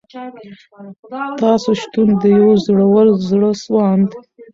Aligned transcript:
تاسو 1.41 1.69
شتون 1.81 2.09
د 2.21 2.23
یوه 2.39 2.55
زړور، 2.65 3.07
زړه 3.29 3.51
سواند 3.63 4.09